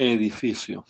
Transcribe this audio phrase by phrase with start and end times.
[0.00, 0.86] Edificio.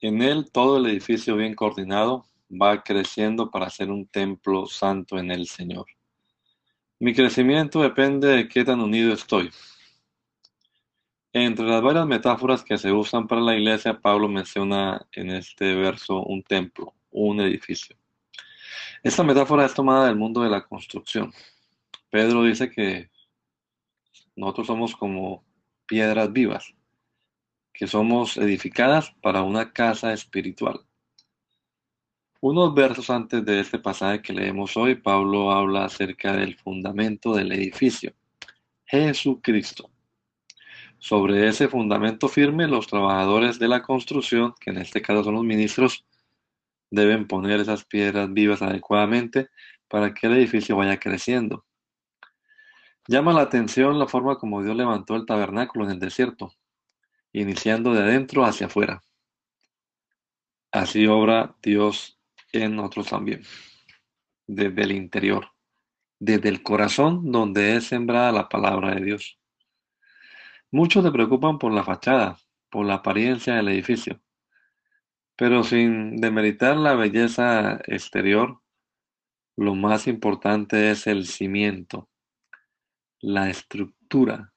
[0.00, 5.30] En él todo el edificio bien coordinado va creciendo para ser un templo santo en
[5.30, 5.86] el Señor.
[6.98, 9.50] Mi crecimiento depende de qué tan unido estoy.
[11.32, 16.24] Entre las varias metáforas que se usan para la iglesia, Pablo menciona en este verso
[16.24, 17.96] un templo, un edificio.
[19.04, 21.32] Esta metáfora es tomada del mundo de la construcción.
[22.10, 23.10] Pedro dice que
[24.34, 25.44] nosotros somos como
[25.86, 26.74] piedras vivas
[27.72, 30.80] que somos edificadas para una casa espiritual.
[32.40, 37.52] Unos versos antes de este pasaje que leemos hoy, Pablo habla acerca del fundamento del
[37.52, 38.14] edificio,
[38.86, 39.90] Jesucristo.
[40.98, 45.44] Sobre ese fundamento firme, los trabajadores de la construcción, que en este caso son los
[45.44, 46.04] ministros,
[46.90, 49.48] deben poner esas piedras vivas adecuadamente
[49.88, 51.64] para que el edificio vaya creciendo.
[53.06, 56.54] Llama la atención la forma como Dios levantó el tabernáculo en el desierto
[57.32, 59.02] iniciando de adentro hacia afuera.
[60.72, 62.20] Así obra Dios
[62.52, 63.42] en nosotros también,
[64.46, 65.52] desde el interior,
[66.18, 69.38] desde el corazón donde es sembrada la palabra de Dios.
[70.70, 72.36] Muchos se preocupan por la fachada,
[72.70, 74.20] por la apariencia del edificio,
[75.36, 78.60] pero sin demeritar la belleza exterior,
[79.56, 82.08] lo más importante es el cimiento,
[83.20, 84.52] la estructura,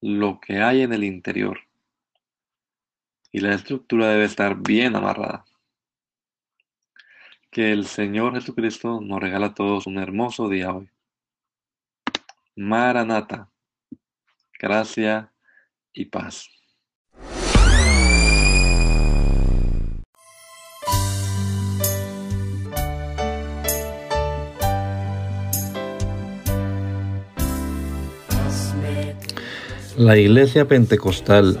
[0.00, 1.69] lo que hay en el interior
[3.32, 5.44] y la estructura debe estar bien amarrada.
[7.50, 10.88] Que el Señor Jesucristo nos regala a todos un hermoso día hoy.
[12.56, 13.50] Maranata,
[14.58, 15.32] gracia
[15.92, 16.48] y paz.
[29.96, 31.60] La Iglesia Pentecostal